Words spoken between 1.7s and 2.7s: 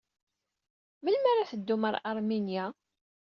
ɣer Aṛminya?